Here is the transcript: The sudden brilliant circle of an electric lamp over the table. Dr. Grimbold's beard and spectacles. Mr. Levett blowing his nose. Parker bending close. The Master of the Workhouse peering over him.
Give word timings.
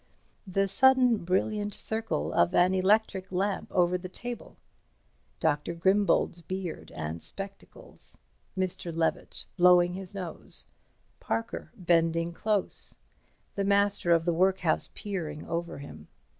The 0.47 0.67
sudden 0.67 1.23
brilliant 1.23 1.75
circle 1.75 2.33
of 2.33 2.55
an 2.55 2.73
electric 2.73 3.31
lamp 3.31 3.71
over 3.71 3.99
the 3.99 4.09
table. 4.09 4.57
Dr. 5.39 5.75
Grimbold's 5.75 6.41
beard 6.41 6.91
and 6.95 7.21
spectacles. 7.21 8.17
Mr. 8.57 8.91
Levett 8.91 9.45
blowing 9.57 9.93
his 9.93 10.15
nose. 10.15 10.65
Parker 11.19 11.71
bending 11.75 12.33
close. 12.33 12.95
The 13.53 13.63
Master 13.63 14.11
of 14.11 14.25
the 14.25 14.33
Workhouse 14.33 14.89
peering 14.95 15.45
over 15.45 15.77
him. 15.77 16.07